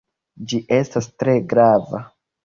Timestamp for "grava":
1.51-2.01